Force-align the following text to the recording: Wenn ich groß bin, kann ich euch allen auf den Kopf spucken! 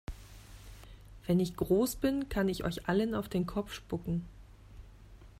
Wenn 1.27 1.39
ich 1.39 1.55
groß 1.57 1.97
bin, 1.97 2.27
kann 2.27 2.49
ich 2.49 2.63
euch 2.63 2.89
allen 2.89 3.13
auf 3.13 3.29
den 3.29 3.45
Kopf 3.45 3.71
spucken! 3.71 4.25